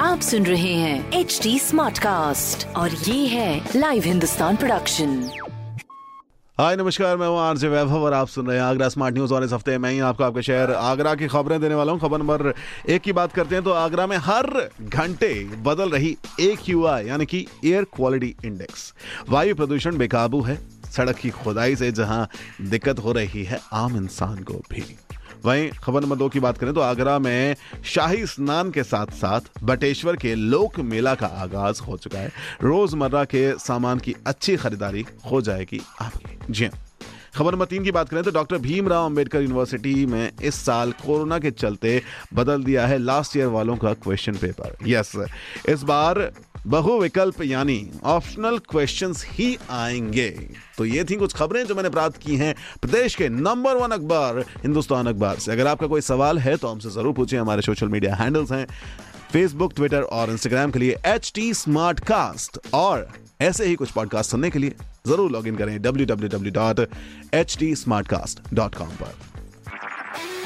आप 0.00 0.20
सुन 0.20 0.46
रहे 0.46 0.72
हैं 0.74 1.12
एच 1.12 1.38
डी 1.42 1.58
स्मार्ट 1.58 1.98
कास्ट 1.98 2.66
और 2.76 2.90
ये 2.90 3.26
है 3.28 3.60
लाइव 3.76 4.02
हिंदुस्तान 4.04 4.56
प्रोडक्शन 4.56 5.14
हाय 6.58 6.76
नमस्कार 6.76 7.16
मैं 7.16 7.26
हूँ 7.28 7.38
आरजे 7.40 7.68
वैभव 7.68 8.02
और 8.04 8.12
आप 8.12 8.28
सुन 8.28 8.46
रहे 8.46 8.56
हैं 8.56 8.64
आगरा 8.64 8.88
स्मार्ट 8.88 9.14
न्यूज़ 9.14 9.34
और 9.34 9.44
इस 9.44 9.52
हफ्ते 9.52 9.76
मैं 9.78 9.90
ही 9.90 9.98
आपको 10.08 10.24
आपके 10.24 10.42
शहर 10.42 10.72
आगरा 10.72 11.14
की 11.14 11.26
खबरें 11.28 11.60
देने 11.60 11.74
वाला 11.74 11.92
हूँ 11.92 12.00
खबर 12.00 12.18
नंबर 12.18 12.52
एक 12.88 13.02
की 13.02 13.12
बात 13.12 13.32
करते 13.32 13.54
हैं 13.54 13.64
तो 13.64 13.70
आगरा 13.76 14.06
में 14.06 14.16
हर 14.22 14.50
घंटे 14.82 15.32
बदल 15.62 15.90
रही 15.90 16.16
ए 16.40 16.54
क्यू 16.64 16.84
आई 16.86 17.06
यानी 17.06 17.26
कि 17.26 17.46
एयर 17.64 17.84
क्वालिटी 17.96 18.34
इंडेक्स 18.44 18.92
वायु 19.28 19.54
प्रदूषण 19.54 19.98
बेकाबू 19.98 20.40
है 20.42 20.58
सड़क 20.90 21.16
की 21.16 21.30
खुदाई 21.32 21.76
से 21.76 21.92
जहां 21.92 22.24
दिक्कत 22.70 22.98
हो 22.98 23.12
रही 23.12 23.44
है 23.44 23.60
आम 23.74 23.96
इंसान 23.96 24.42
को 24.42 24.60
भी 24.70 24.84
वहीं 25.44 25.70
खबर 25.84 26.02
नंबर 26.02 26.16
दो 26.16 26.28
की 26.28 26.40
बात 26.40 26.58
करें 26.58 26.72
तो 26.74 26.80
आगरा 26.80 27.18
में 27.18 27.56
शाही 27.84 28.26
स्नान 28.26 28.70
के 28.70 28.82
साथ 28.82 29.12
साथ 29.14 29.50
बटेश्वर 29.62 30.16
के 30.16 30.34
लोक 30.34 30.78
मेला 30.84 31.14
का 31.14 31.26
आगाज 31.44 31.80
हो 31.86 31.96
चुका 31.96 32.18
है 32.18 32.30
रोजमर्रा 32.62 33.24
के 33.24 33.52
सामान 33.58 33.98
की 33.98 34.14
अच्छी 34.26 34.56
खरीदारी 34.56 35.04
हो 35.30 35.40
जाएगी 35.42 35.80
आपकी 36.00 36.52
जी 36.52 36.64
हाँ। 36.64 36.78
खबर 37.34 37.52
नंबर 37.52 37.66
तीन 37.66 37.84
की 37.84 37.90
बात 37.90 38.08
करें 38.08 38.22
तो 38.22 38.30
डॉक्टर 38.30 38.58
भीमराव 38.58 39.04
अंबेडकर 39.04 39.40
यूनिवर्सिटी 39.40 40.06
में 40.06 40.30
इस 40.42 40.54
साल 40.56 40.92
कोरोना 41.04 41.38
के 41.38 41.50
चलते 41.50 42.00
बदल 42.34 42.64
दिया 42.64 42.86
है 42.86 42.98
लास्ट 42.98 43.36
ईयर 43.36 43.46
वालों 43.48 43.76
का 43.76 43.92
क्वेश्चन 43.96 44.36
पेपर 44.36 44.76
यस 44.86 45.12
इस 45.68 45.82
बार 45.84 46.30
बहुविकल्प 46.66 47.42
यानी 47.42 47.90
ऑप्शनल 48.04 48.58
क्वेश्चंस 48.58 49.24
ही 49.28 49.58
आएंगे 49.70 50.30
तो 50.78 50.84
ये 50.84 51.04
थी 51.04 51.16
कुछ 51.16 51.32
खबरें 51.34 51.64
जो 51.64 51.74
मैंने 51.74 51.88
प्राप्त 51.88 52.16
की 52.16 52.36
हैं 52.36 52.54
प्रदेश 52.82 53.14
के 53.14 53.28
नंबर 53.28 53.76
वन 53.76 53.90
अखबार 53.90 54.38
हिंदुस्तान 54.38 55.06
अखबार 55.06 55.36
से 55.36 55.52
अगर 55.52 55.66
आपका 55.66 55.86
कोई 55.86 56.00
सवाल 56.00 56.38
है 56.38 56.56
तो 56.56 56.68
हमसे 56.68 56.90
जरूर 56.90 57.12
पूछिए 57.12 57.38
हमारे 57.38 57.62
सोशल 57.62 57.88
मीडिया 57.88 58.14
हैंडल्स 58.14 58.52
हैं 58.52 58.66
फेसबुक 59.32 59.72
ट्विटर 59.72 60.02
और 60.02 60.30
इंस्टाग्राम 60.30 60.70
के 60.70 60.78
लिए 60.78 60.96
एच 61.06 61.32
टी 61.34 61.52
और 62.74 63.08
ऐसे 63.40 63.66
ही 63.66 63.74
कुछ 63.74 63.90
पॉडकास्ट 63.90 64.30
सुनने 64.30 64.50
के 64.50 64.58
लिए 64.58 64.74
जरूर 65.06 65.30
लॉग 65.30 65.48
इन 65.48 65.56
करें 65.56 65.82
डब्ल्यू 65.82 66.06
पर 68.92 69.29